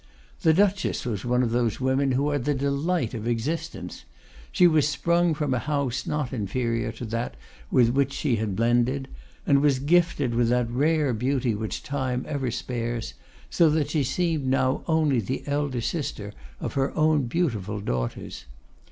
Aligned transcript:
The 0.41 0.51
Duchess 0.51 1.05
was 1.05 1.23
one 1.25 1.43
of 1.43 1.51
those 1.51 1.79
women 1.79 2.13
who 2.13 2.27
are 2.31 2.39
the 2.39 2.55
delight 2.55 3.13
of 3.13 3.27
existence. 3.27 4.03
She 4.51 4.65
was 4.65 4.87
sprung 4.89 5.35
from 5.35 5.53
a 5.53 5.59
house 5.59 6.07
not 6.07 6.33
inferior 6.33 6.91
to 6.93 7.05
that 7.05 7.35
with 7.69 7.89
which 7.89 8.11
she 8.11 8.37
had 8.37 8.55
blended, 8.55 9.09
and 9.45 9.61
was 9.61 9.77
gifted 9.77 10.33
with 10.33 10.49
that 10.49 10.71
rare 10.71 11.13
beauty 11.13 11.53
which 11.53 11.83
time 11.83 12.25
ever 12.27 12.49
spares, 12.49 13.13
so 13.51 13.69
that 13.69 13.91
she 13.91 14.03
seemed 14.03 14.47
now 14.47 14.83
only 14.87 15.19
the 15.19 15.43
elder 15.45 15.81
sister 15.81 16.33
of 16.59 16.73
her 16.73 16.97
own 16.97 17.27
beautiful 17.27 17.79
daughters. 17.79 18.45